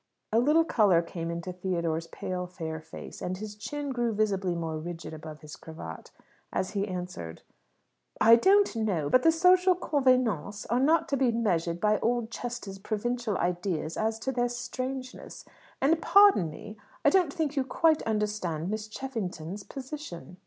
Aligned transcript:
A 0.33 0.39
little 0.39 0.63
colour 0.65 1.03
came 1.03 1.29
into 1.29 1.53
Theodore's 1.53 2.07
pale 2.07 2.47
fair 2.47 2.79
face, 2.81 3.21
and 3.21 3.37
his 3.37 3.53
chin 3.53 3.91
grew 3.91 4.11
visibly 4.13 4.55
more 4.55 4.79
rigid 4.79 5.13
above 5.13 5.41
his 5.41 5.55
cravat, 5.55 6.09
as 6.51 6.71
he 6.71 6.87
answered, 6.87 7.43
"I 8.19 8.35
don't 8.35 8.75
know. 8.75 9.11
But 9.11 9.21
the 9.21 9.31
social 9.31 9.75
convenances 9.75 10.65
are 10.71 10.79
not 10.79 11.07
to 11.09 11.17
be 11.17 11.31
measured 11.31 11.79
by 11.79 11.99
Oldchester's 11.99 12.79
provincial 12.79 13.37
ideas 13.37 13.95
as 13.95 14.17
to 14.21 14.31
their 14.31 14.49
strangeness. 14.49 15.45
And 15.79 16.01
pardon 16.01 16.49
me 16.49 16.77
I 17.05 17.11
don't 17.11 17.31
think 17.31 17.55
you 17.55 17.63
quite 17.63 18.01
understand 18.01 18.71
Miss 18.71 18.87
Cheffington's 18.87 19.63
position." 19.63 20.37